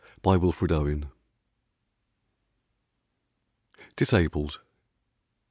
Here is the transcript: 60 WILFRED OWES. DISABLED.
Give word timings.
60 0.25 0.37
WILFRED 0.39 0.71
OWES. 0.71 1.01
DISABLED. 3.95 4.57